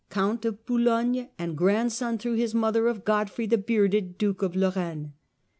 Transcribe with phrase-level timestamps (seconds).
[0.09, 5.13] Count of Boulogne and grandson through his mother of Godfrey the Bearded, Duke of Lorraine.